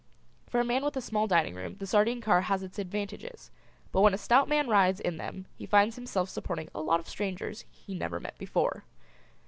[0.47, 3.51] For a man with a small dining room the sardine car has its advantages,
[3.91, 7.07] but when a stout man rides in them he finds himself supporting a lot of
[7.07, 8.83] strangers he never met before.